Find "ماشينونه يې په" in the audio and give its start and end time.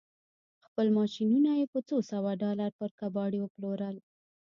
0.97-1.79